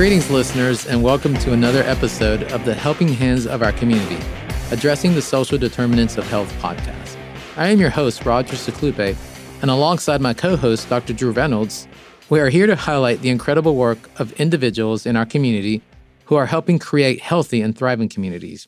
[0.00, 4.16] Greetings, listeners, and welcome to another episode of the Helping Hands of Our Community,
[4.70, 7.18] addressing the social determinants of health podcast.
[7.58, 9.14] I am your host, Roger Seclupe,
[9.60, 11.12] and alongside my co host, Dr.
[11.12, 11.86] Drew Reynolds,
[12.30, 15.82] we are here to highlight the incredible work of individuals in our community
[16.24, 18.66] who are helping create healthy and thriving communities.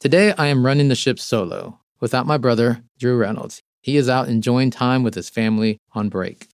[0.00, 3.62] Today, I am running the ship solo without my brother, Drew Reynolds.
[3.82, 6.48] He is out enjoying time with his family on break.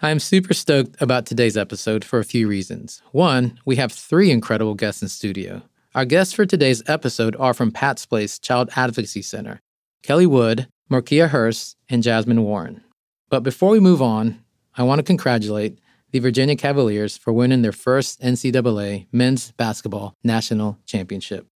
[0.00, 3.02] I am super stoked about today's episode for a few reasons.
[3.10, 5.62] One, we have three incredible guests in studio.
[5.92, 9.60] Our guests for today's episode are from Pat's Place Child Advocacy Center
[10.04, 12.84] Kelli Wood, Markia Hearst, and Jasmine Warren.
[13.28, 14.40] But before we move on,
[14.76, 15.80] I want to congratulate
[16.12, 21.48] the Virginia Cavaliers for winning their first NCAA men's basketball national championship.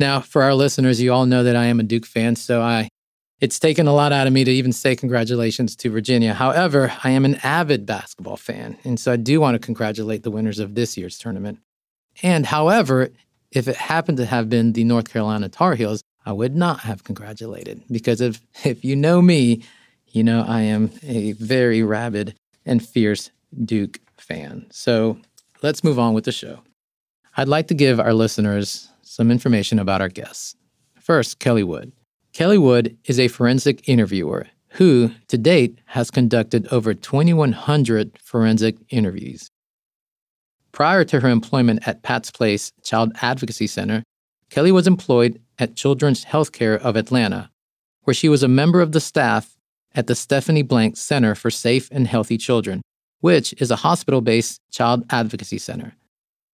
[0.00, 2.88] Now, for our listeners, you all know that I am a Duke fan, so I
[3.40, 6.34] it's taken a lot out of me to even say congratulations to Virginia.
[6.34, 10.30] However, I am an avid basketball fan, and so I do want to congratulate the
[10.30, 11.58] winners of this year's tournament.
[12.22, 13.08] And however,
[13.50, 17.04] if it happened to have been the North Carolina Tar Heels, I would not have
[17.04, 19.62] congratulated because if if you know me,
[20.08, 22.34] you know I am a very rabid
[22.66, 23.30] and fierce
[23.64, 24.66] Duke fan.
[24.70, 25.18] So
[25.62, 26.60] let's move on with the show.
[27.36, 30.56] I'd like to give our listeners some information about our guests.
[31.00, 31.92] First, Kelli Wood.
[32.32, 39.48] Kelli Wood is a forensic interviewer who, to date, has conducted over 2,100 forensic interviews.
[40.70, 44.04] Prior to her employment at Pat's Place Child Advocacy Center,
[44.48, 47.50] Kelli was employed at Children's Healthcare of Atlanta,
[48.04, 49.56] where she was a member of the staff
[49.94, 52.80] at the Stephanie Blank Center for Safe and Healthy Children,
[53.18, 55.96] which is a hospital based child advocacy center.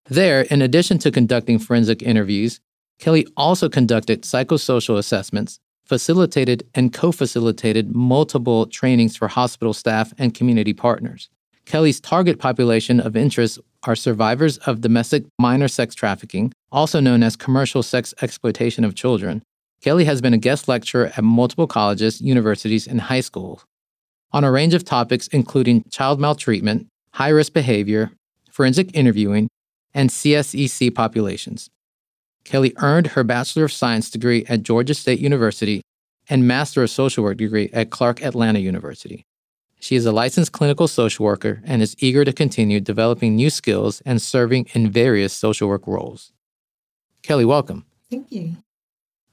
[0.08, 2.60] There, in addition to conducting forensic interviews,
[2.98, 10.34] Kelli also conducted psychosocial assessments facilitated and co facilitated multiple trainings for hospital staff and
[10.34, 11.30] community partners.
[11.64, 17.36] Kelli's target population of interest are survivors of domestic minor sex trafficking, also known as
[17.36, 19.42] commercial sex exploitation of children.
[19.82, 23.64] Kelli has been a guest lecturer at multiple colleges, universities, and high schools
[24.32, 28.10] on a range of topics including child maltreatment, high risk behavior,
[28.50, 29.48] forensic interviewing,
[29.94, 31.70] and CSEC populations.
[32.46, 35.82] Kelli earned her Bachelor of Science degree at Georgia State University
[36.28, 39.26] and Master of Social Work degree at Clark Atlanta University.
[39.80, 44.00] She is a licensed clinical social worker and is eager to continue developing new skills
[44.06, 46.32] and serving in various social work roles.
[47.22, 47.84] Kelli, welcome.
[48.10, 48.56] Thank you.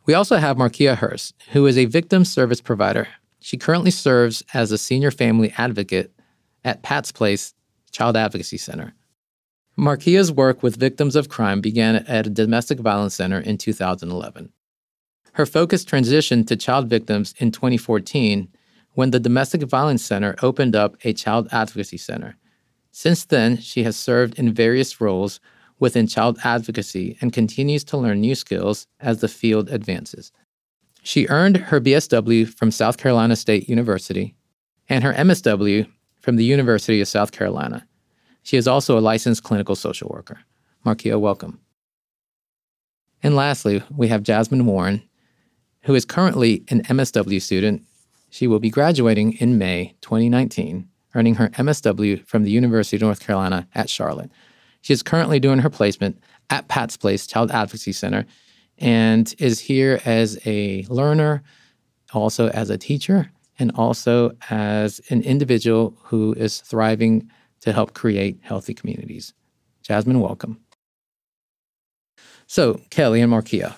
[0.05, 3.07] We also have Markia Hearst, who is a victim service provider.
[3.39, 6.11] She currently serves as a senior family advocate
[6.65, 7.53] at Pat's Place
[7.91, 8.95] Child Advocacy Center.
[9.75, 14.51] Markia's work with victims of crime began at a domestic violence center in 2011.
[15.33, 18.49] Her focus transitioned to child victims in 2014
[18.93, 22.37] when the Domestic Violence Center opened up a child advocacy center.
[22.91, 25.39] Since then, she has served in various roles
[25.79, 30.31] within child advocacy and continues to learn new skills as the field advances.
[31.01, 34.35] She earned her BSW from South Carolina State University
[34.87, 35.87] and her MSW
[36.21, 37.87] from the University of South Carolina.
[38.43, 40.39] She is also a licensed clinical social worker.
[40.85, 41.59] Markia, welcome.
[43.23, 45.01] And lastly, we have Jasmine Warren,
[45.83, 47.83] who is currently an MSW student.
[48.29, 53.21] She will be graduating in May 2019, earning her MSW from the University of North
[53.21, 54.29] Carolina at Charlotte.
[54.81, 58.25] She is currently doing her placement at Pat's Place Child Advocacy Center
[58.77, 61.43] and is here as a learner,
[62.13, 67.29] also as a teacher, and also as an individual who is thriving
[67.63, 69.33] to help create healthy communities.
[69.83, 70.59] Jasmine, welcome.
[72.45, 73.75] So, Kelli and Markia,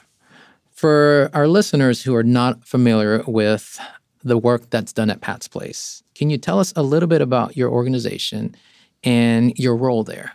[0.71, 3.79] for our listeners who are not familiar with
[4.23, 7.55] the work that's done at Pat's Place, can you tell us a little bit about
[7.55, 8.55] your organization
[9.03, 10.33] and your role there?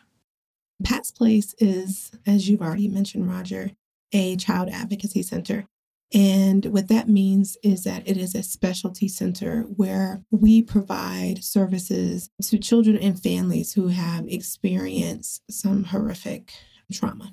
[0.85, 3.73] Pat's Place is, as you've already mentioned, Roger,
[4.13, 5.67] a child advocacy center.
[6.13, 12.31] And what that means is that it is a specialty center where we provide services
[12.43, 16.53] to children and families who have experienced some horrific
[16.93, 17.33] trauma.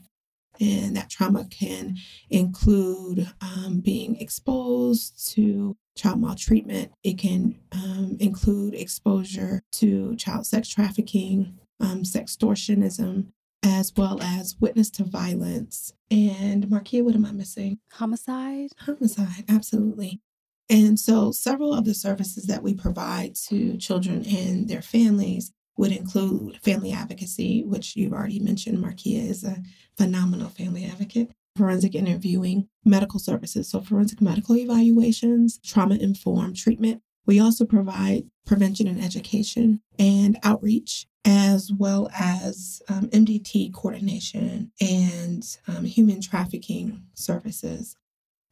[0.59, 1.97] And that trauma can
[2.29, 10.69] include um, being exposed to child maltreatment, it can um, include exposure to child sex
[10.69, 13.27] trafficking, um, sextortionism,
[13.67, 15.93] as well as witness to violence.
[16.09, 17.79] And Markia, what am I missing?
[17.91, 18.69] Homicide.
[18.79, 20.21] Homicide, absolutely.
[20.69, 25.91] And so, several of the services that we provide to children and their families would
[25.91, 28.83] include family advocacy, which you've already mentioned.
[28.83, 29.61] Markia is a
[29.97, 37.01] phenomenal family advocate, forensic interviewing, medical services, so forensic medical evaluations, trauma informed treatment.
[37.25, 45.57] We also provide prevention and education and outreach as well as um, MDT coordination and
[45.67, 47.97] um, human trafficking services.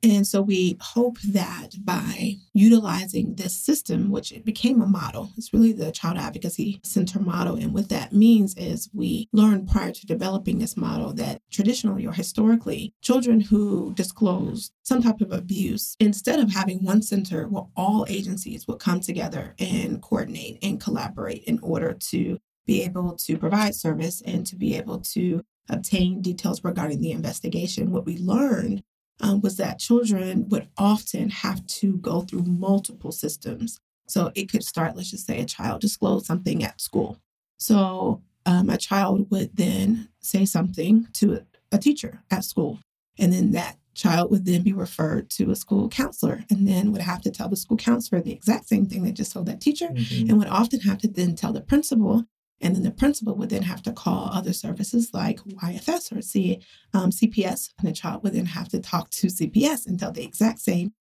[0.03, 5.53] And so we hope that by utilizing this system, which it became a model, it's
[5.53, 7.55] really the Child Advocacy Center model.
[7.55, 12.11] And what that means is we learned prior to developing this model that traditionally or
[12.11, 18.05] historically, children who disclose some type of abuse, instead of having one center where all
[18.09, 23.75] agencies would come together and coordinate and collaborate in order to be able to provide
[23.75, 28.83] service and to be able to obtain details regarding the investigation, what we learned
[29.21, 33.79] um, was that children would often have to go through multiple systems.
[34.07, 37.19] So it could start, let's just say a child disclosed something at school.
[37.57, 42.79] So um, a child would then say something to a teacher at school.
[43.17, 47.01] And then that child would then be referred to a school counselor and then would
[47.01, 49.87] have to tell the school counselor the exact same thing they just told that teacher
[49.87, 50.29] mm-hmm.
[50.29, 52.25] and would often have to then tell the principal
[52.61, 56.61] and then the principal would then have to call other services like YFS or C,
[56.93, 60.23] um, CPS, and the child would then have to talk to CPS and tell the
[60.23, 60.93] exact same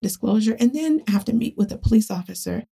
[0.00, 2.64] disclosure, and then have to meet with a police officer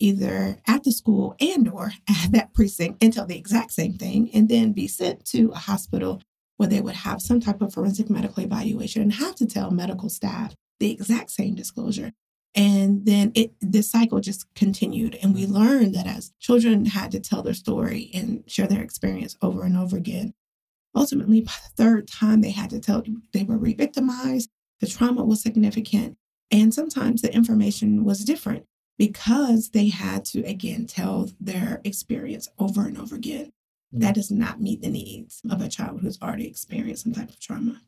[0.00, 4.30] either at the school and or at that precinct and tell the exact same thing,
[4.34, 6.20] and then be sent to a hospital
[6.56, 10.08] where they would have some type of forensic medical evaluation and have to tell medical
[10.08, 12.12] staff the exact same disclosure.
[12.54, 15.18] And then it this cycle just continued.
[15.22, 15.54] And we mm-hmm.
[15.54, 19.76] learned that as children had to tell their story and share their experience over and
[19.76, 20.34] over again,
[20.94, 23.02] ultimately by the third time they had to tell
[23.32, 26.16] they were re-victimized, the trauma was significant.
[26.50, 28.66] And sometimes the information was different
[28.98, 33.46] because they had to again tell their experience over and over again.
[33.92, 34.00] Mm-hmm.
[34.00, 37.40] That does not meet the needs of a child who's already experienced some type of
[37.40, 37.80] trauma.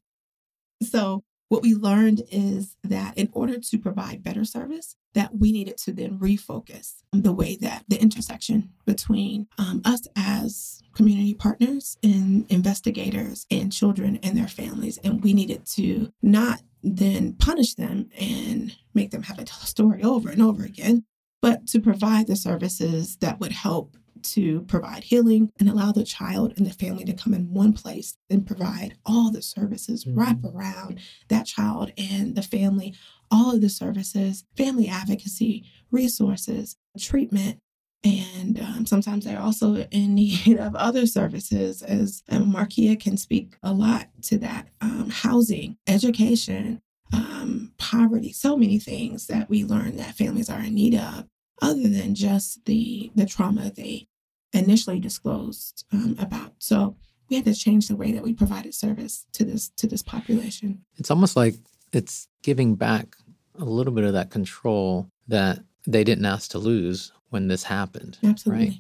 [0.82, 5.76] So what we learned is that in order to provide better service, that we needed
[5.78, 12.46] to then refocus the way that the intersection between um, us as community partners and
[12.48, 18.76] investigators and children and their families, and we needed to not then punish them and
[18.94, 21.04] make them have a story over and over again,
[21.40, 23.96] but to provide the services that would help
[24.32, 28.16] to provide healing and allow the child and the family to come in one place
[28.30, 30.18] and provide all the services mm-hmm.
[30.18, 32.94] wrap around that child and the family,
[33.30, 37.58] all of the services, family advocacy, resources, treatment.
[38.04, 43.56] And um, sometimes they're also in need of other services, as um, Markia can speak
[43.62, 46.80] a lot to that um, housing, education,
[47.12, 51.26] um, poverty, so many things that we learn that families are in need of
[51.62, 54.06] other than just the the trauma they
[54.52, 56.54] initially disclosed um, about.
[56.58, 56.96] So
[57.28, 60.84] we had to change the way that we provided service to this to this population.
[60.96, 61.54] It's almost like
[61.92, 63.16] it's giving back
[63.58, 68.18] a little bit of that control that they didn't ask to lose when this happened.
[68.24, 68.66] Absolutely.
[68.66, 68.78] Right.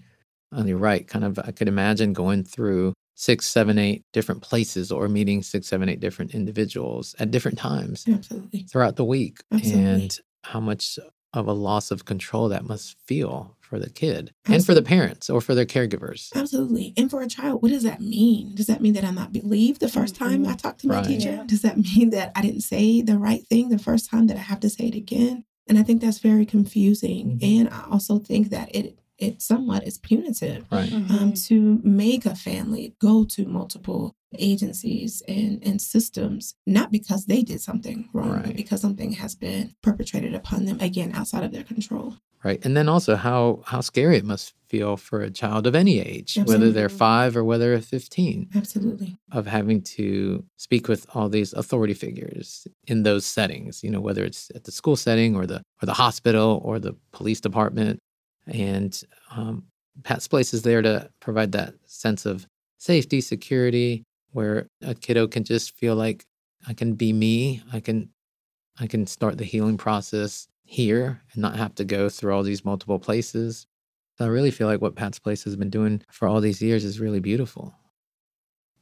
[0.52, 1.06] And you're right.
[1.06, 5.66] Kind of, I could imagine going through six, seven, eight different places or meeting six,
[5.66, 8.04] seven, eight different individuals at different times.
[8.08, 8.66] Absolutely.
[8.70, 9.38] Throughout the week.
[9.52, 9.82] Absolutely.
[9.82, 10.98] And how much
[11.32, 14.54] of a loss of control that must feel for the kid Absolutely.
[14.54, 16.34] and for the parents or for their caregivers.
[16.34, 16.94] Absolutely.
[16.96, 18.54] And for a child, what does that mean?
[18.54, 20.52] Does that mean that I'm not believed the first time mm-hmm.
[20.52, 21.04] I talked to my right.
[21.04, 21.30] teacher?
[21.30, 21.44] Yeah.
[21.46, 24.40] Does that mean that I didn't say the right thing the first time that I
[24.40, 25.44] have to say it again?
[25.68, 27.38] And I think that's very confusing.
[27.38, 27.60] Mm-hmm.
[27.60, 30.92] And I also think that it it somewhat is punitive right.
[30.92, 31.30] um, mm-hmm.
[31.30, 37.60] to make a family go to multiple agencies and, and systems, not because they did
[37.60, 38.44] something wrong, right.
[38.46, 42.16] but because something has been perpetrated upon them, again, outside of their control.
[42.44, 42.64] Right.
[42.64, 46.38] And then also how, how scary it must feel for a child of any age,
[46.38, 46.52] Absolutely.
[46.54, 48.50] whether they're five or whether they're 15.
[48.54, 49.16] Absolutely.
[49.32, 54.24] Of having to speak with all these authority figures in those settings, you know, whether
[54.24, 57.98] it's at the school setting or the, or the hospital or the police department.
[58.46, 59.00] And
[59.30, 59.64] um,
[60.04, 62.46] Pat's Place is there to provide that sense of
[62.78, 66.24] safety, security, where a kiddo can just feel like
[66.68, 67.62] I can be me.
[67.72, 68.10] I can
[68.78, 72.64] I can start the healing process here and not have to go through all these
[72.64, 73.66] multiple places.
[74.18, 76.84] So I really feel like what Pat's Place has been doing for all these years
[76.84, 77.74] is really beautiful.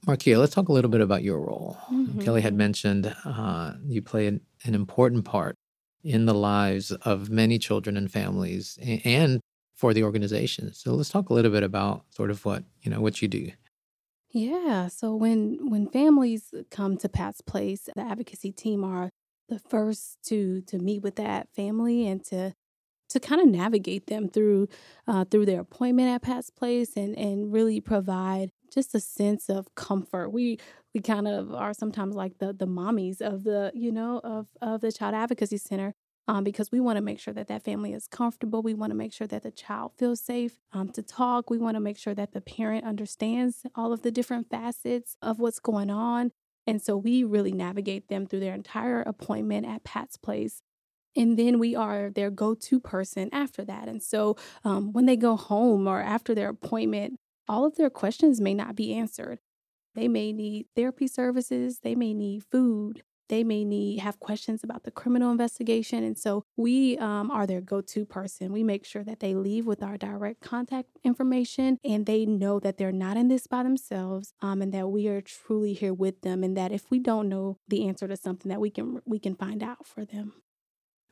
[0.07, 1.79] Markia, let's talk a little bit about your role.
[1.91, 2.21] Mm-hmm.
[2.21, 5.57] Kelli had mentioned uh, you play an, an, important part
[6.03, 9.41] in the lives of many children and families and
[9.75, 10.75] for the organization.
[10.75, 13.51] So let's talk a little bit about sort of what, you know, what you do.
[14.31, 14.89] Yeah.
[14.89, 19.11] So when when families come to Pat's Place, the advocacy team are
[19.49, 22.55] the first to to meet with that family and to
[23.11, 24.69] to kind of navigate them through
[25.07, 29.75] uh, through their appointment at Pat's Place and and really provide just a sense of
[29.75, 30.31] comfort.
[30.31, 30.59] We
[30.95, 34.81] we kind of are sometimes like the the mommies of the you know of of
[34.81, 35.95] the Child Advocacy Center
[36.27, 38.63] um, because we want to make sure that that family is comfortable.
[38.63, 41.51] We want to make sure that the child feels safe um, to talk.
[41.51, 45.39] We want to make sure that the parent understands all of the different facets of
[45.39, 46.33] what's going on.
[46.67, 50.63] And so we really navigate them through their entire appointment at Pat's Place.
[51.17, 53.89] And then we are their go to person after that.
[53.89, 57.19] And so um, when they go home or after their appointment,
[57.49, 59.39] all of their questions may not be answered.
[59.95, 64.85] They may need therapy services, they may need food, they may need have questions about
[64.85, 69.21] the criminal investigation and so we um, are their go-to person we make sure that
[69.21, 73.47] they leave with our direct contact information and they know that they're not in this
[73.47, 76.99] by themselves um, and that we are truly here with them and that if we
[76.99, 80.33] don't know the answer to something that we can we can find out for them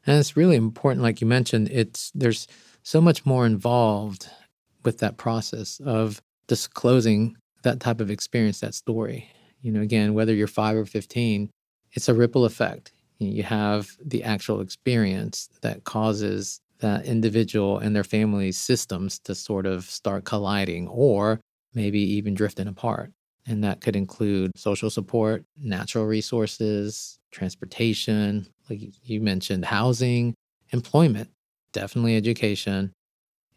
[0.07, 2.47] and it's really important like you mentioned it's there's
[2.83, 4.29] so much more involved
[4.85, 9.31] with that process of disclosing that type of experience, that story.
[9.61, 11.51] You know, again, whether you're five or 15,
[11.93, 12.93] it's a ripple effect.
[13.19, 19.67] You have the actual experience that causes that individual and their family's systems to sort
[19.67, 21.41] of start colliding or
[21.75, 23.13] maybe even drifting apart.
[23.47, 30.35] And that could include social support, natural resources, transportation, like you mentioned, housing,
[30.71, 31.31] employment,
[31.73, 32.93] definitely education.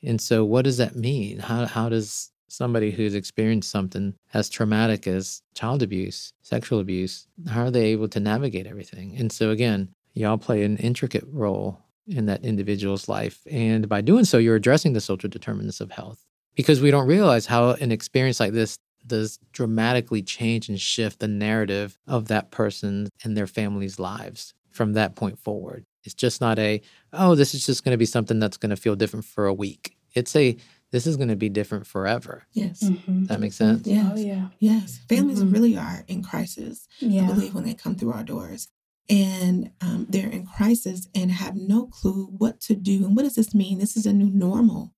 [0.03, 1.39] And so, what does that mean?
[1.39, 7.63] How, how does somebody who's experienced something as traumatic as child abuse, sexual abuse, how
[7.63, 9.15] are they able to navigate everything?
[9.17, 13.41] And so, again, y'all play an intricate role in that individual's life.
[13.49, 16.23] And by doing so, you're addressing the social determinants of health
[16.55, 21.27] because we don't realize how an experience like this does dramatically change and shift the
[21.27, 25.85] narrative of that person and their family's lives from that point forward.
[26.03, 26.81] It's just not a,
[27.13, 29.53] oh, this is just going to be something that's going to feel different for a
[29.53, 29.95] week.
[30.13, 30.57] It's a,
[30.95, 32.47] this is going to be different forever.
[32.53, 32.81] Yes.
[32.81, 33.25] Mm-hmm.
[33.25, 33.85] That makes sense?
[33.85, 34.13] Yes.
[34.13, 34.47] Oh, yeah.
[34.59, 35.01] Yes.
[35.09, 35.51] Families mm-hmm.
[35.51, 37.23] really are in crisis, yeah.
[37.23, 38.69] I believe, when they come through our doors.
[39.09, 43.03] And um, they're in crisis and have no clue what to do.
[43.03, 43.77] And what does this mean?
[43.77, 44.93] This is a new normal.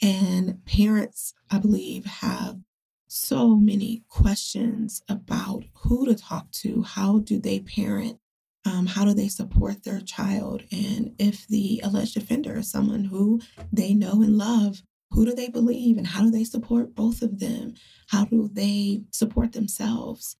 [0.00, 2.60] And parents, I believe, have
[3.08, 8.20] so many questions about who to talk to, how do they parent,
[8.64, 13.40] um, how do they support their child, and if the alleged offender is someone who
[13.72, 17.40] they know and love, who do they believe and how do they support both of
[17.40, 17.74] them?
[18.08, 20.36] How do they support themselves?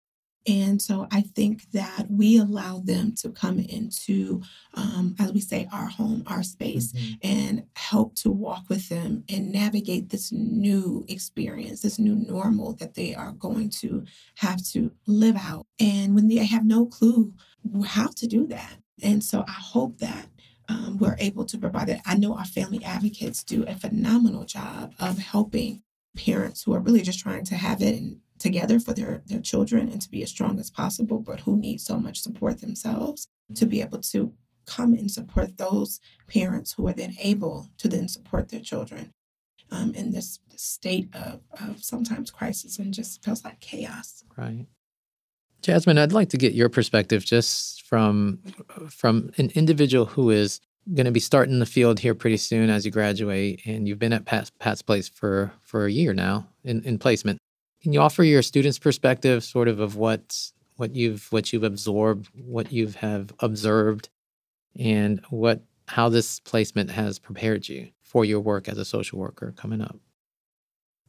[0.46, 4.40] And so I think that we allow them to come into,
[4.74, 7.14] um, as we say, our home, our space, mm-hmm.
[7.22, 12.94] and help to walk with them and navigate this new experience, this new normal that
[12.94, 14.04] they are going to
[14.36, 15.66] have to live out.
[15.78, 17.34] And when they have no clue
[17.84, 18.78] how to do that.
[19.02, 20.26] And so I hope that
[20.70, 22.00] um, we're able to provide it.
[22.06, 25.82] I know our family advocates do a phenomenal job of helping
[26.16, 28.00] parents who are really just trying to have it
[28.38, 31.80] together for their, their children and to be as strong as possible, but who need
[31.80, 34.32] so much support themselves to be able to
[34.66, 35.98] come and support those
[36.28, 39.12] parents who are then able to then support their children
[39.72, 44.24] um, in this state of, of sometimes crisis and just feels like chaos.
[44.36, 44.66] Right.
[45.62, 48.38] Jasmine, I'd like to get your perspective just from
[48.88, 50.60] from an individual who is
[50.94, 54.12] going to be starting the field here pretty soon as you graduate, and you've been
[54.12, 57.38] at Pat's, Pat's Place for for a year now in, in placement.
[57.82, 62.28] Can you offer your students' perspective, sort of, of what what you've what you've absorbed,
[62.34, 64.08] what you have observed,
[64.78, 69.52] and what how this placement has prepared you for your work as a social worker
[69.56, 69.98] coming up?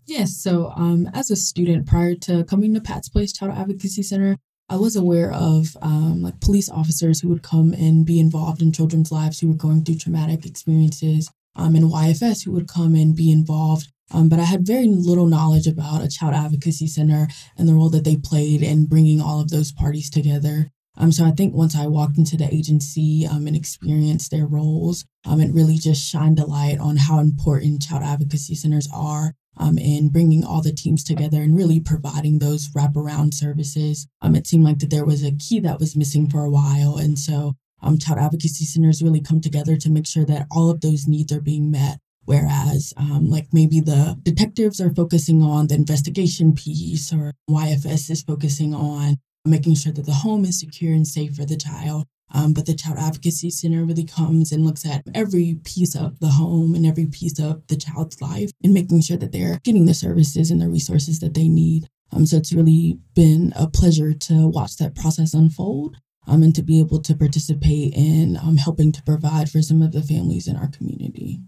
[0.05, 0.37] Yes.
[0.37, 4.37] So, um, as a student, prior to coming to Pat's Place Child Advocacy Center,
[4.69, 8.71] I was aware of um, like police officers who would come and be involved in
[8.71, 13.15] children's lives who were going through traumatic experiences, um, and YFS who would come and
[13.15, 13.91] be involved.
[14.13, 17.27] Um, but I had very little knowledge about a child advocacy center
[17.57, 20.69] and the role that they played in bringing all of those parties together.
[20.97, 25.05] Um, so I think once I walked into the agency um, and experienced their roles,
[25.25, 29.77] um, it really just shined a light on how important child advocacy centers are um,
[29.77, 34.07] and bringing all the teams together and really providing those wraparound services.
[34.21, 36.97] Um, it seemed like that there was a key that was missing for a while.
[36.97, 40.81] And so um, child advocacy centers really come together to make sure that all of
[40.81, 41.99] those needs are being met.
[42.25, 48.21] Whereas, um, like maybe the detectives are focusing on the investigation piece, or YFS is
[48.21, 52.05] focusing on making sure that the home is secure and safe for the child.
[52.33, 56.29] Um, but the Child Advocacy Center really comes and looks at every piece of the
[56.29, 59.93] home and every piece of the child's life and making sure that they're getting the
[59.93, 61.89] services and the resources that they need.
[62.13, 66.63] Um, so it's really been a pleasure to watch that process unfold um, and to
[66.63, 70.55] be able to participate in um, helping to provide for some of the families in
[70.55, 71.39] our community.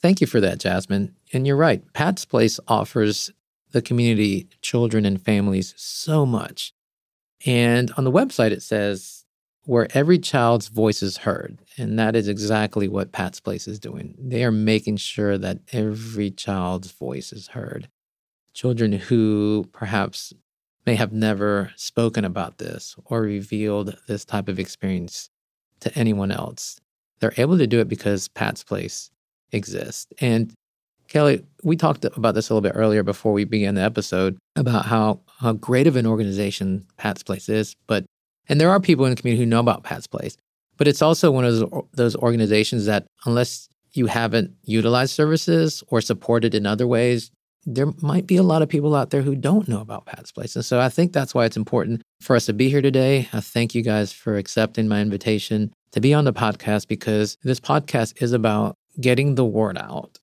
[0.00, 1.14] Thank you for that, Jasmine.
[1.32, 1.82] And you're right.
[1.92, 3.30] Pat's Place offers
[3.72, 6.72] the community, children, and families so much.
[7.46, 9.24] And on the website, it says
[9.64, 11.60] where every child's voice is heard.
[11.76, 14.14] And that is exactly what Pat's Place is doing.
[14.18, 17.88] They are making sure that every child's voice is heard.
[18.52, 20.32] Children who perhaps
[20.86, 25.30] may have never spoken about this or revealed this type of experience
[25.80, 26.80] to anyone else.
[27.20, 29.10] They're able to do it because Pat's Place
[29.52, 30.12] exists.
[30.20, 30.52] And
[31.10, 34.86] Kelli, we talked about this a little bit earlier before we began the episode about
[34.86, 37.74] how, how great of an organization Pat's Place is.
[37.86, 38.06] But
[38.48, 40.36] and there are people in the community who know about Pat's Place,
[40.76, 46.00] but it's also one of those, those organizations that unless you haven't utilized services or
[46.00, 47.30] supported in other ways,
[47.64, 50.54] there might be a lot of people out there who don't know about Pat's Place.
[50.54, 53.28] And so I think that's why it's important for us to be here today.
[53.32, 57.58] I thank you guys for accepting my invitation to be on the podcast because this
[57.58, 60.19] podcast is about getting the word out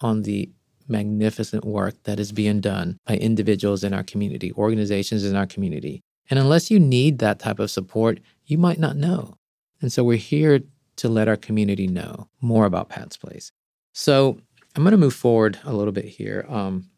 [0.00, 0.50] on the
[0.88, 6.02] magnificent work that is being done by individuals in our community, organizations in our community.
[6.28, 9.34] And unless you need that type of support, you might not know.
[9.80, 10.60] And so we're here
[10.96, 13.52] to let our community know more about Pat's Place.
[13.92, 14.38] So
[14.76, 16.90] I'm going to move forward a little bit here um,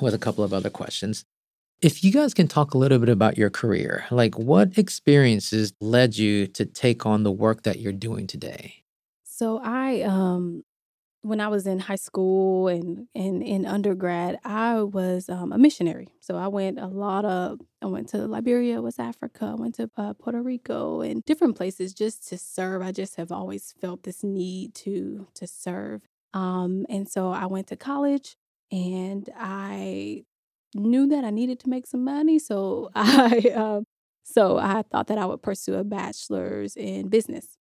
[0.00, 1.24] with a couple of other questions.
[1.82, 6.16] If you guys can talk a little bit about your career, like what experiences led
[6.16, 8.84] you to take on the work that you're doing today?
[9.24, 10.62] So I um
[11.22, 16.08] when I was in high school and and in undergrad, I was um, a missionary.
[16.20, 19.90] So I went a lot of I went to Liberia, West Africa, I went to
[19.96, 22.82] uh, Puerto Rico, and different places just to serve.
[22.82, 26.02] I just have always felt this need to to serve.
[26.34, 28.36] Um, and so I went to college,
[28.72, 30.24] and I
[30.74, 32.38] knew that I needed to make some money.
[32.38, 33.84] So I um,
[34.24, 37.58] so I thought that I would pursue a bachelor's in business.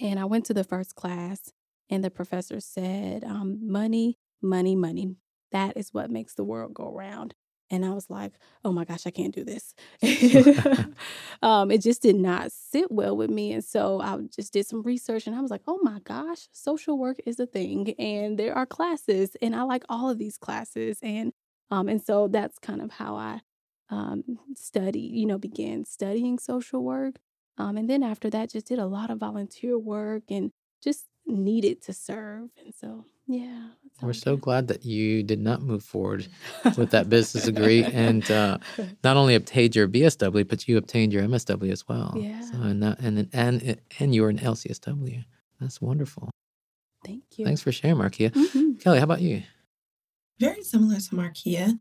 [0.00, 1.52] And I went to the first class
[1.90, 5.16] and the professor said, um, money, money, money.
[5.52, 7.34] That is what makes the world go round.
[7.70, 8.32] And I was like,
[8.64, 9.74] oh my gosh, I can't do this.
[11.42, 13.52] um, it just did not sit well with me.
[13.52, 16.98] And so I just did some research and I was like, oh my gosh, social
[16.98, 17.94] work is a thing.
[17.98, 19.36] And there are classes.
[19.40, 20.98] And I like all of these classes.
[21.02, 21.32] And
[21.70, 23.40] um, and so that's kind of how I
[23.88, 24.22] um,
[24.54, 27.16] studied, you know, began studying social work.
[27.56, 31.82] Um, and then after that, just did a lot of volunteer work and just needed
[31.82, 32.50] to serve.
[32.64, 33.68] And so, yeah.
[34.02, 36.26] We're so glad that you did not move forward
[36.76, 38.58] with that business degree and uh,
[39.04, 42.14] not only obtained your BSW, but you obtained your MSW as well.
[42.16, 42.40] Yeah.
[42.40, 45.24] So, and, that, and, and, and you were an LCSW.
[45.60, 46.30] That's wonderful.
[47.04, 47.44] Thank you.
[47.44, 48.30] Thanks for sharing, Markia.
[48.30, 48.72] Mm-hmm.
[48.72, 49.42] Kelli, how about you?
[50.40, 51.78] Very similar to Markia.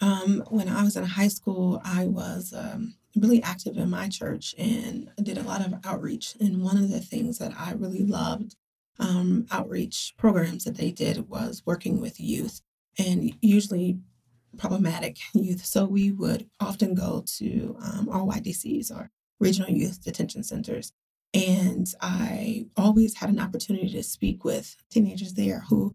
[0.00, 4.54] Um, when I was in high school, I was um, really active in my church
[4.58, 6.36] and did a lot of outreach.
[6.38, 8.56] And one of the things that I really loved
[8.98, 12.60] um, outreach programs that they did was working with youth
[12.98, 13.98] and usually
[14.56, 15.64] problematic youth.
[15.64, 20.92] So we would often go to um, RYDCs or regional youth detention centers.
[21.34, 25.94] And I always had an opportunity to speak with teenagers there who,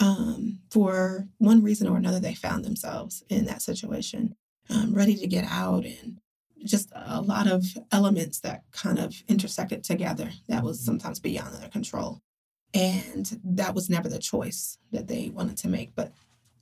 [0.00, 4.34] um, for one reason or another, they found themselves in that situation,
[4.68, 6.18] um, ready to get out and
[6.64, 11.68] just a lot of elements that kind of intersected together that was sometimes beyond their
[11.68, 12.20] control.
[12.72, 15.94] And that was never the choice that they wanted to make.
[15.94, 16.12] But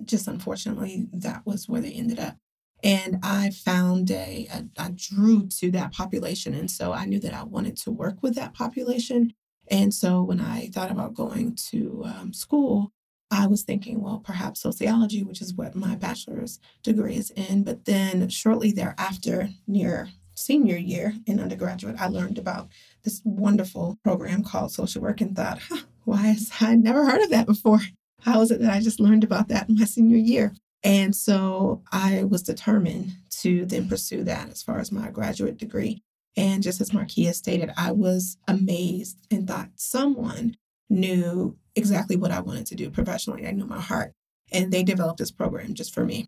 [0.04, 2.36] just unfortunately, that was where they ended up.
[2.82, 6.54] And I found a, a I drew to that population.
[6.54, 9.34] And so I knew that I wanted to work with that population.
[9.70, 12.92] And so when I thought about going to um, school,
[13.30, 17.62] I was thinking, well, perhaps sociology, which is what my bachelor's degree is in.
[17.62, 22.68] But then shortly thereafter, near senior year in undergraduate, I learned about
[23.02, 27.30] this wonderful program called social work and thought, huh, why is I never heard of
[27.30, 27.80] that before?
[28.22, 30.54] How is it that I just learned about that in my senior year?
[30.82, 36.02] And so I was determined to then pursue that as far as my graduate degree.
[36.34, 40.56] And just as Markia stated, I was amazed and thought someone
[40.88, 43.46] knew exactly what I wanted to do professionally.
[43.46, 44.12] I knew my heart.
[44.50, 46.26] And they developed this program just for me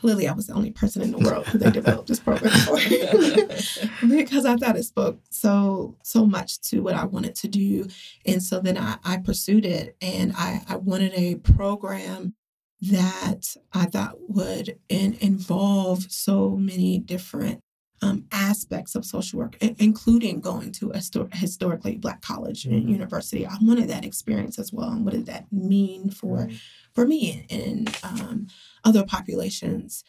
[0.00, 2.76] clearly I was the only person in the world who they developed this program for
[4.08, 7.86] because I thought it spoke so so much to what I wanted to do.
[8.24, 12.34] And so then I, I pursued it and I, I wanted a program
[12.82, 17.60] that I thought would in, involve so many different
[18.02, 22.92] um, aspects of social work, including going to a historically Black college and mm-hmm.
[22.92, 23.46] university.
[23.46, 24.88] I wanted that experience as well.
[24.88, 26.48] And what did that mean for
[26.94, 28.46] for me and, um,
[28.84, 30.04] other populations?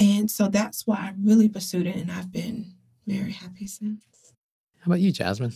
[0.00, 2.74] And so that's why I really pursued it, and I've been
[3.06, 4.02] very happy since.
[4.80, 5.52] How about you, Jasmine?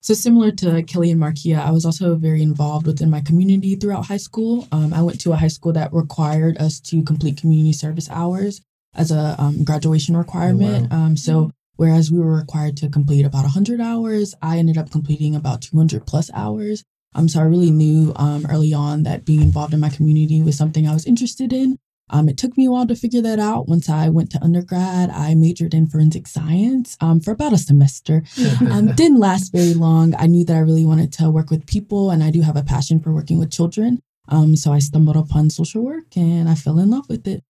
[0.00, 4.06] So similar to Kelli and Markia, I was also very involved within my community throughout
[4.06, 4.66] high school.
[4.72, 8.60] Um, I went to a high school that required us to complete community service hours
[8.94, 10.88] as a um, graduation requirement.
[10.90, 11.04] Oh, wow.
[11.04, 15.34] um, so Whereas we were required to complete about 100 hours, I ended up completing
[15.34, 16.84] about 200 plus hours.
[17.14, 20.56] Um, so I really knew um, early on that being involved in my community was
[20.56, 21.78] something I was interested in.
[22.10, 23.68] Um, it took me a while to figure that out.
[23.68, 28.22] Once I went to undergrad, I majored in forensic science um, for about a semester.
[28.70, 30.14] um, didn't last very long.
[30.18, 32.62] I knew that I really wanted to work with people, and I do have a
[32.62, 34.02] passion for working with children.
[34.28, 37.42] Um, so I stumbled upon social work, and I fell in love with it.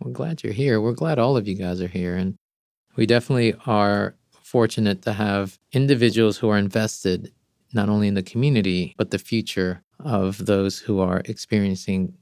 [0.00, 0.80] We're glad you're here.
[0.80, 2.36] We're glad all of you guys are here, and
[2.96, 7.32] we definitely are fortunate to have individuals who are invested
[7.72, 12.14] not only in the community but the future of those who are experiencing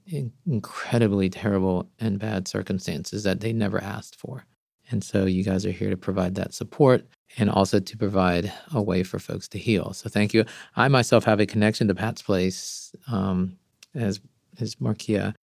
[0.47, 4.45] incredibly terrible and bad circumstances that they never asked for.
[4.91, 7.05] And so you guys are here to provide that support
[7.39, 9.93] and also to provide a way for folks to heal.
[9.95, 10.45] So thank you.
[10.77, 13.57] I myself have a connection to Pat's Place, um,
[13.95, 14.21] as
[14.61, 15.35] as Markia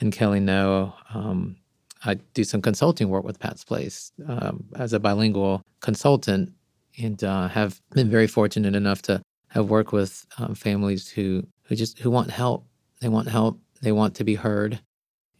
[0.00, 0.94] and Kelli know.
[1.12, 1.56] Um,
[2.04, 6.52] I do some consulting work with Pat's Place um, as a bilingual consultant,
[6.98, 11.76] and uh, have been very fortunate enough to have worked with um, families who who
[11.76, 12.66] just who want help.
[13.00, 13.60] They want help.
[13.82, 14.80] They want to be heard,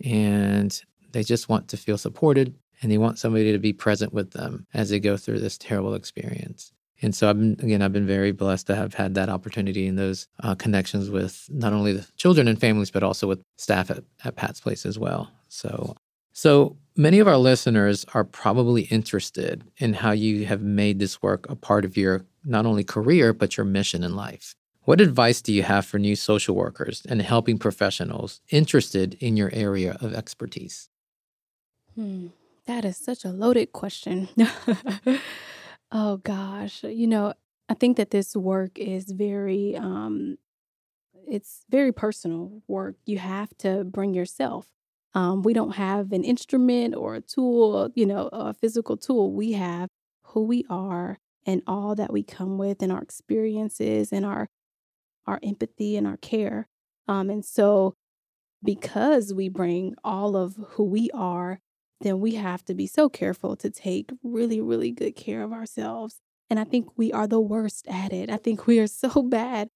[0.05, 0.83] and
[1.13, 2.55] they just want to feel supported.
[2.83, 5.95] And they want somebody to be present with them as they go through this terrible
[5.95, 6.73] experience.
[7.01, 9.99] And so I've been again, I've been very blessed to have had that opportunity and
[9.99, 14.05] those uh, connections with not only the children and families, but also with staff at,
[14.25, 15.31] at Pat's Place as well.
[15.49, 15.97] So,
[16.33, 21.49] so many of our listeners are probably interested in how you have made this work
[21.49, 24.55] a part of your not only career but your mission in life.
[24.85, 29.51] What advice do you have for new social workers and helping professionals interested in your
[29.55, 30.91] area of expertise?
[31.95, 32.29] Hmm,
[32.67, 34.29] that is such a loaded question.
[35.93, 37.33] oh gosh, you know,
[37.67, 40.37] I think that this work is very um
[41.27, 42.97] it's very personal work.
[43.07, 44.67] You have to bring yourself.
[45.15, 49.33] Um, we don't have an instrument or a tool, you know, a physical tool.
[49.33, 49.89] We have
[50.25, 54.49] who we are and all that we come with and our experiences and our
[55.27, 56.69] our empathy and our care.
[57.09, 57.95] Um, and so,
[58.63, 61.61] because we bring all of who we are,
[62.01, 66.21] then we have to be so careful to take really, really good care of ourselves.
[66.51, 68.31] And I think we are the worst at it.
[68.31, 69.69] I think we are so bad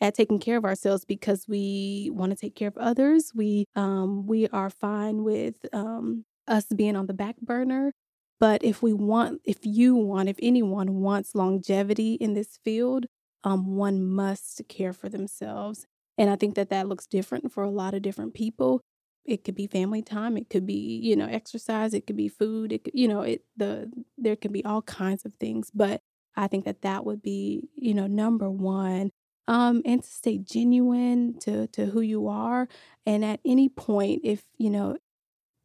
[0.00, 3.32] at taking care of ourselves because we want to take care of others.
[3.34, 7.92] We um, we are fine with um, us being on the back burner.
[8.38, 13.06] But if we want, if you want, if anyone wants longevity in this field,
[13.46, 15.86] um, one must care for themselves.
[16.18, 18.80] And I think that that looks different for a lot of different people.
[19.24, 20.36] It could be family time.
[20.36, 21.94] It could be, you know, exercise.
[21.94, 22.72] It could be food.
[22.72, 25.70] It could, you know, it the there can be all kinds of things.
[25.72, 26.00] But
[26.34, 29.10] I think that that would be, you know, number one.
[29.48, 32.68] Um, and to stay genuine to to who you are.
[33.06, 34.96] And at any point, if you know,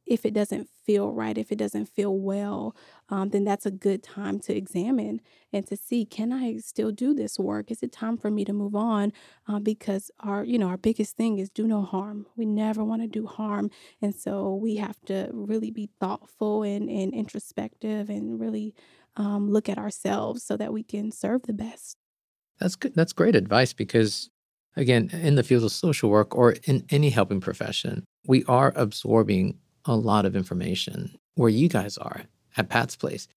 [0.05, 2.75] if it doesn't feel right, if it doesn't feel well,
[3.09, 5.21] um, then that's a good time to examine
[5.53, 7.71] and to see can I still do this work?
[7.71, 9.13] Is it time for me to move on?
[9.47, 12.25] Uh, because our, you know, our biggest thing is do no harm.
[12.35, 13.69] We never want to do harm,
[14.01, 18.73] and so we have to really be thoughtful and, and introspective and really
[19.15, 21.97] um, look at ourselves so that we can serve the best.
[22.59, 22.93] That's good.
[22.95, 24.29] That's great advice because
[24.75, 29.57] again, in the field of social work or in any helping profession, we are absorbing
[29.85, 32.23] a lot of information where you guys are
[32.57, 33.27] at Pat's Place.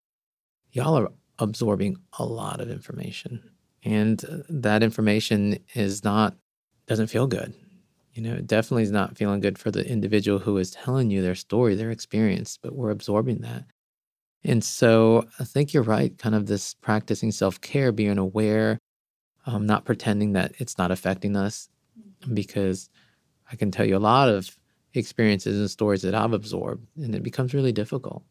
[0.73, 3.51] Y'all are absorbing a lot of information.
[3.83, 6.37] And uh, that information is not,
[6.87, 7.55] doesn't feel good.
[8.15, 11.21] You know, it definitely is not feeling good for the individual who is telling you
[11.21, 13.65] their story, their experience, but we're absorbing that.
[14.45, 18.79] And so I think you're right, kind of this practicing self care, being aware,
[19.47, 21.69] um, not pretending that it's not affecting us,
[22.33, 22.89] because
[23.51, 24.57] I can tell you a lot of
[24.95, 28.25] experiences and stories that I've absorbed, and it becomes really difficult.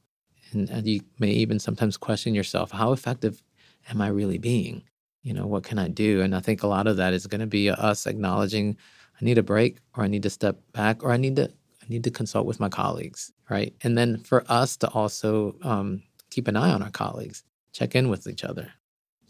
[0.51, 3.41] And, and you may even sometimes question yourself how effective
[3.89, 4.83] am I really being?
[5.23, 6.21] You know, what can I do?
[6.21, 8.77] And I think a lot of that is going to be us acknowledging
[9.19, 11.85] I need a break or I need to step back or I need to I
[11.89, 13.73] need to consult with my colleagues, right?
[13.81, 18.07] And then for us to also um, keep an eye on our colleagues, check in
[18.07, 18.71] with each other.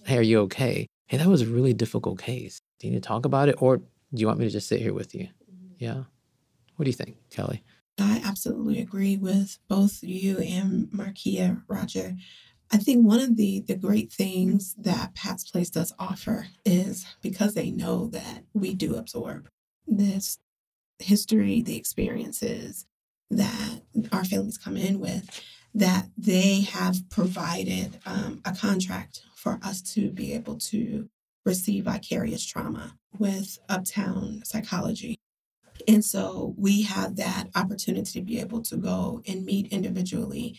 [0.06, 0.86] Hey, are you okay?
[1.08, 2.60] Hey, that was a really difficult case.
[2.80, 4.82] Do you need to talk about it or do you want me to just sit
[4.82, 5.30] here with you?
[5.80, 6.04] Yeah.
[6.76, 7.62] What do you think, Kelli?
[8.00, 12.16] I absolutely agree with both you and Markia, Roger.
[12.72, 17.54] I think one of the, the great things that Pat's Place does offer is because
[17.54, 19.48] they know that we do absorb
[19.86, 20.40] this
[20.98, 22.88] history, the experiences
[23.30, 23.82] that
[24.12, 25.42] our families come in with,
[25.76, 31.10] that they have provided um, a contract for us to be able to
[31.46, 35.18] receive vicarious trauma with Uptown Psychology.
[35.88, 40.58] And so we have that opportunity to be able to go and meet individually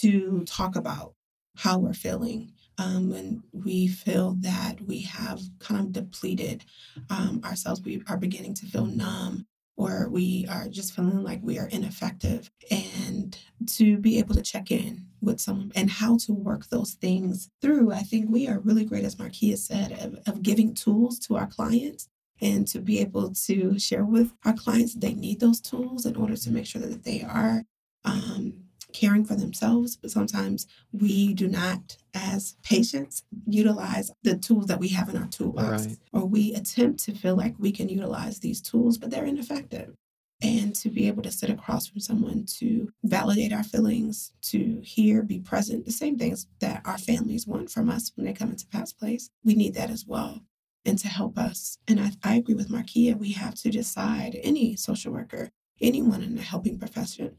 [0.00, 1.14] to talk about
[1.56, 2.52] how we're feeling.
[2.78, 6.64] Um, when we feel that we have kind of depleted
[7.08, 11.58] um, ourselves, we are beginning to feel numb or we are just feeling like we
[11.58, 16.66] are ineffective and to be able to check in with someone and how to work
[16.66, 20.74] those things through i think we are really great as Markia said of, of giving
[20.74, 22.08] tools to our clients
[22.40, 26.36] and to be able to share with our clients they need those tools in order
[26.36, 27.62] to make sure that they are
[28.04, 34.80] um, caring for themselves, but sometimes we do not, as patients, utilize the tools that
[34.80, 35.86] we have in our toolbox.
[35.86, 35.96] Right.
[36.12, 39.94] Or we attempt to feel like we can utilize these tools, but they're ineffective.
[40.42, 45.22] And to be able to sit across from someone to validate our feelings, to hear,
[45.22, 48.66] be present, the same things that our families want from us when they come into
[48.66, 50.40] Pat's Place, we need that as well.
[50.86, 51.78] And to help us.
[51.88, 56.36] And I, I agree with Markia, we have to decide, any social worker, anyone in
[56.36, 57.36] the helping profession,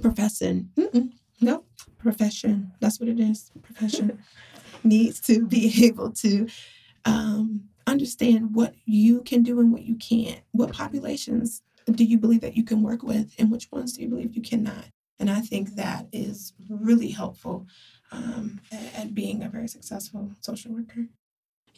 [0.00, 0.70] profession.
[1.40, 1.64] No,
[1.98, 2.72] profession.
[2.80, 3.50] That's what it is.
[3.62, 4.22] Profession
[4.84, 6.48] needs to be able to
[7.06, 10.40] um, understand what you can do and what you can't.
[10.52, 14.08] What populations do you believe that you can work with, and which ones do you
[14.08, 14.84] believe you cannot?
[15.18, 17.66] And I think that is really helpful
[18.12, 21.06] um, at, at, being a very successful social worker.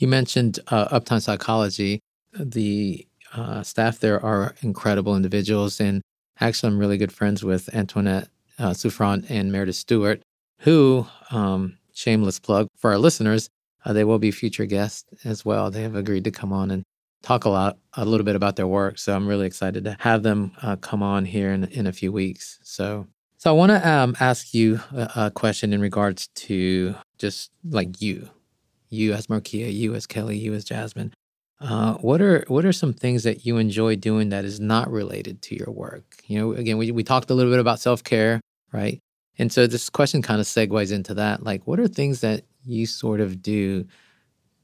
[0.03, 2.01] You mentioned uh, Uptown Psychology.
[2.39, 6.03] The uh, staff there are incredible individuals, and
[6.43, 10.23] Actually, I'm really good friends with Antoinette uh, Souffrant and Meredith Stewart,
[10.59, 13.49] who, um, shameless plug for our listeners,
[13.85, 15.71] uh, they will be future guests as well.
[15.71, 16.83] They have agreed to come on and
[17.23, 18.99] talk a lot, a little bit about their work.
[18.99, 22.11] So I'm really excited to have them uh, come on here in, in a few
[22.11, 22.59] weeks.
[22.65, 23.07] So,
[23.39, 28.01] so I want to um, ask you a, a, question in regards to just like
[28.01, 28.31] you,
[28.93, 31.13] you as Markia, you as Kelli, you as Jasmine.
[31.61, 35.41] Uh, what are what are some things that you enjoy doing that is not related
[35.43, 36.17] to your work?
[36.27, 38.41] You know, again, we we talked a little bit about self care,
[38.73, 38.99] right?
[39.39, 41.43] And so this question kind of segues into that.
[41.43, 43.87] Like, what are things that you sort of do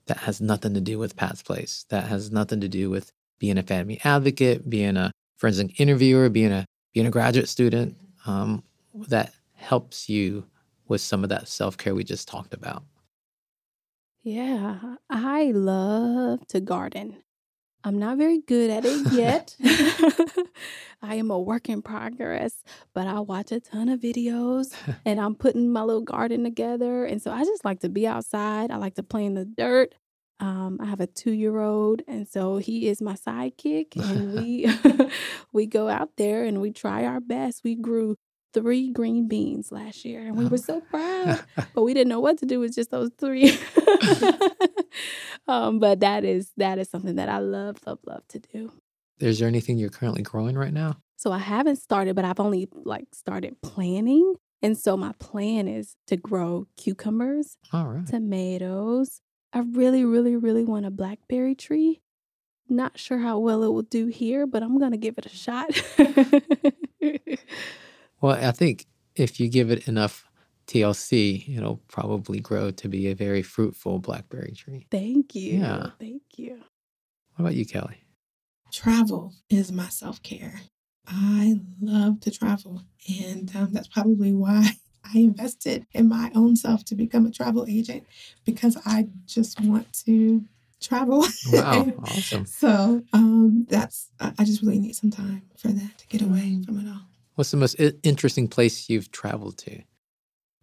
[0.07, 1.87] that has nothing to do with Pat's Place?
[1.89, 6.53] That has nothing to do with being a family advocate, being a forensic interviewer, being
[6.53, 7.97] a being a graduate student.
[8.27, 8.65] Um,
[9.07, 10.45] that helps you
[10.89, 12.83] with some of that self care we just talked about.
[14.23, 17.23] Yeah, I love to garden.
[17.85, 19.57] I'm not very good at it yet.
[21.03, 22.63] I am a work in progress,
[22.95, 24.75] but I watch a ton of videos
[25.07, 27.05] and I'm putting my little garden together.
[27.05, 28.71] And so I just like to be outside.
[28.71, 29.95] I like to play in the dirt.
[30.41, 34.71] Um, I have a two year old, and so he is my sidekick, and we
[35.53, 37.63] we go out there and we try our best.
[37.65, 38.17] We grew
[38.53, 41.41] three green beans last year, and we were so proud.
[41.75, 43.59] but we didn't know what to do with just those three.
[45.49, 48.73] um, but that is that is something that I love, love, love to do.
[49.21, 50.99] Is there anything you're currently growing right now?
[51.17, 54.35] So I haven't started, but I've only like started planning.
[54.63, 57.57] And so my plan is to grow cucumbers,
[58.07, 59.21] tomatoes.
[59.53, 62.01] I really, really, really want a blackberry tree.
[62.69, 65.31] Not sure how well it will do here, but I'm going to give it a
[65.31, 65.71] shot.
[68.21, 70.29] Well, I think if you give it enough
[70.67, 74.87] TLC, it'll probably grow to be a very fruitful blackberry tree.
[74.91, 75.59] Thank you.
[75.59, 75.91] Yeah.
[75.99, 76.63] Thank you.
[77.37, 77.97] What about you, Kelli?
[78.73, 80.61] Travel is my self care.
[81.07, 82.83] I love to travel.
[83.21, 84.73] And um, that's probably why
[85.05, 88.07] I invested in my own self to become a travel agent
[88.45, 90.45] because I just want to
[90.81, 91.25] travel.
[91.51, 92.45] Wow, awesome.
[92.45, 96.81] So um, that's, I just really need some time for that to get away from
[96.81, 97.08] it all.
[97.39, 99.81] What's the most interesting place you've traveled to?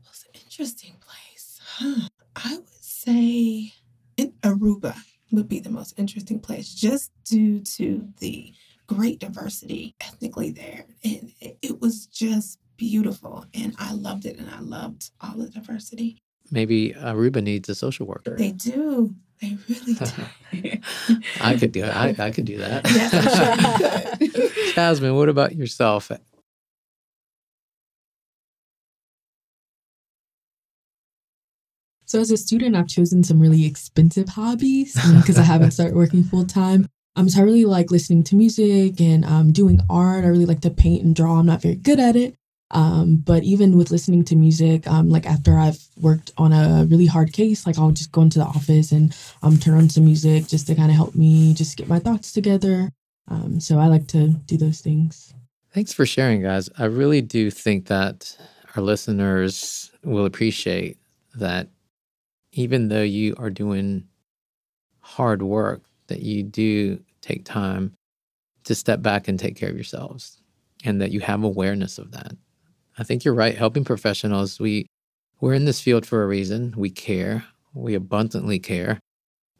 [0.03, 1.61] Most interesting place?
[1.63, 2.09] Huh.
[2.35, 3.71] I would say
[4.43, 4.93] Aruba
[5.31, 8.51] would be the most interesting place just due to the
[8.87, 10.85] great diversity ethnically there.
[11.05, 13.45] And it was just beautiful.
[13.53, 14.37] And I loved it.
[14.37, 16.17] And I loved all the diversity.
[16.51, 18.35] Maybe Aruba needs a social worker.
[18.37, 19.15] They do.
[19.41, 19.93] They really
[20.73, 20.79] do.
[21.39, 21.95] I could do it.
[21.95, 22.85] I, I could do that.
[24.19, 24.73] Yes, sure.
[24.73, 26.11] Jasmine, what about yourself?
[32.05, 36.23] So as a student, I've chosen some really expensive hobbies because I haven't started working
[36.23, 36.87] full time.
[37.15, 40.25] Um, so I really like listening to music and um, doing art.
[40.25, 41.39] I really like to paint and draw.
[41.39, 42.35] I'm not very good at it.
[42.71, 47.05] Um, but even with listening to music, um, like after I've worked on a really
[47.05, 50.47] hard case, like I'll just go into the office and um, turn on some music
[50.47, 52.89] just to kind of help me just get my thoughts together.
[53.27, 55.33] Um, so I like to do those things.
[55.73, 56.69] Thanks for sharing, guys.
[56.77, 58.35] I really do think that
[58.75, 60.97] our listeners will appreciate
[61.35, 61.67] that
[62.55, 64.07] even though you are doing
[65.01, 67.93] hard work, that you do take time
[68.63, 70.41] to step back and take care of yourselves
[70.85, 72.31] and that you have awareness of that.
[72.97, 73.57] I think you're right.
[73.57, 74.87] Helping professionals, we
[75.41, 76.73] we're in this field for a reason.
[76.77, 78.99] We care, we abundantly care,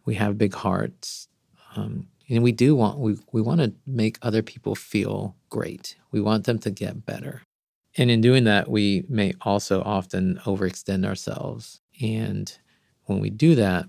[0.05, 1.27] we have big hearts.
[1.75, 5.97] Um, and we do want we, we want to make other people feel great.
[6.11, 7.41] We want them to get better.
[7.97, 11.81] And in doing that, we may also often overextend ourselves.
[12.01, 12.57] And
[13.05, 13.85] when we do that,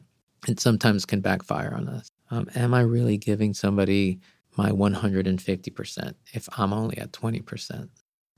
[0.49, 2.11] it sometimes can backfire on us.
[2.31, 4.21] Um, am I really giving somebody
[4.57, 7.89] my 150% if I'm only at 20%?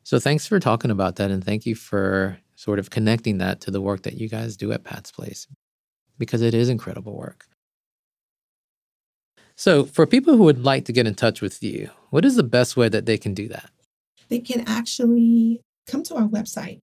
[0.05, 1.31] So thanks for talking about that.
[1.31, 4.73] And thank you for sort of connecting that to the work that you guys do
[4.73, 5.47] at Pat's Place
[6.19, 7.47] because it is incredible work.
[9.55, 12.45] So, for people who would like to get in touch with you, what is the
[12.45, 13.71] best way that they can do that?
[14.29, 16.81] They can actually come to our website,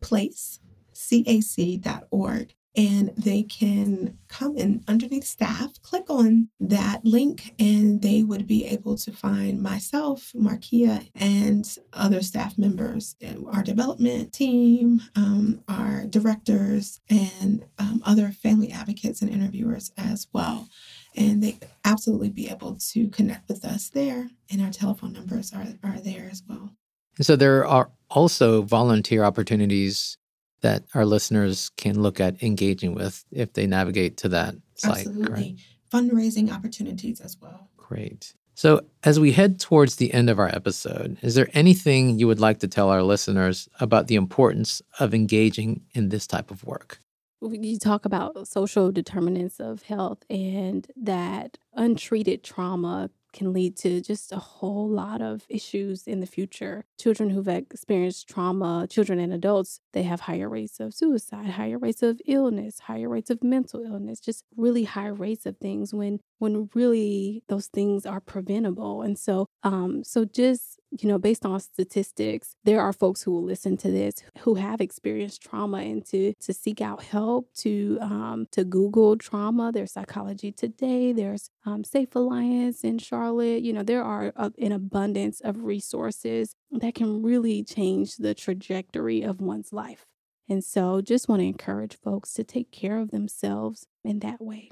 [0.00, 8.46] www.patsplacecac.org, and they can come in underneath staff, click on that link, and they would
[8.46, 13.16] be able to find myself, Markia, and other staff members,
[13.50, 20.68] our development team, um, our directors, and um, other family advocates and interviewers as well.
[21.16, 25.66] And they absolutely be able to connect with us there, and our telephone numbers are,
[25.82, 26.70] are there as well.
[27.18, 30.16] And so there are also volunteer opportunities
[30.60, 35.06] that our listeners can look at engaging with if they navigate to that site.
[35.06, 35.32] Absolutely.
[35.32, 35.56] Right?
[35.92, 37.68] Fundraising opportunities as well.
[37.76, 38.34] Great.
[38.54, 42.40] So, as we head towards the end of our episode, is there anything you would
[42.40, 46.98] like to tell our listeners about the importance of engaging in this type of work?
[47.40, 54.32] You talk about social determinants of health and that untreated trauma can lead to just
[54.32, 56.84] a whole lot of issues in the future.
[56.98, 62.02] Children who've experienced trauma, children and adults, they have higher rates of suicide, higher rates
[62.02, 66.68] of illness, higher rates of mental illness, just really high rates of things when when
[66.74, 69.02] really those things are preventable.
[69.02, 73.42] And so um so just you know, based on statistics, there are folks who will
[73.42, 78.46] listen to this who have experienced trauma and to to seek out help, to um,
[78.52, 79.70] to Google trauma.
[79.72, 81.12] There's Psychology Today.
[81.12, 83.62] There's um, Safe Alliance in Charlotte.
[83.62, 89.22] You know, there are a, an abundance of resources that can really change the trajectory
[89.22, 90.06] of one's life.
[90.48, 94.70] And so, just want to encourage folks to take care of themselves in that way.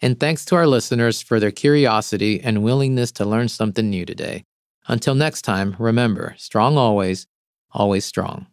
[0.00, 4.44] And thanks to our listeners for their curiosity and willingness to learn something new today.
[4.86, 7.26] Until next time, remember strong always,
[7.72, 8.46] always strong.